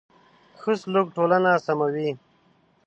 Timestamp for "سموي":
1.65-2.09